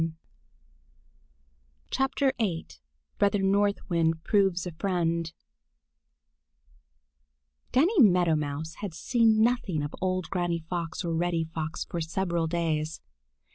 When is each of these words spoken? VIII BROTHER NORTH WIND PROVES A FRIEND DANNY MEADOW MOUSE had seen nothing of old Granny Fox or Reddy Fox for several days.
VIII 1.95 2.65
BROTHER 3.19 3.43
NORTH 3.43 3.87
WIND 3.87 4.23
PROVES 4.23 4.65
A 4.65 4.71
FRIEND 4.71 5.31
DANNY 7.71 7.99
MEADOW 7.99 8.35
MOUSE 8.35 8.75
had 8.81 8.95
seen 8.95 9.43
nothing 9.43 9.83
of 9.83 9.93
old 10.01 10.31
Granny 10.31 10.63
Fox 10.67 11.05
or 11.05 11.13
Reddy 11.13 11.43
Fox 11.43 11.85
for 11.85 12.01
several 12.01 12.47
days. 12.47 12.99